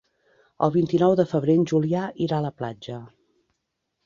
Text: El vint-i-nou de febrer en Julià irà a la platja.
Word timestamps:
El 0.67 0.71
vint-i-nou 0.75 1.13
de 1.19 1.25
febrer 1.33 1.57
en 1.61 1.67
Julià 1.73 2.07
irà 2.29 2.41
a 2.41 2.45
la 2.47 2.53
platja. 2.63 2.99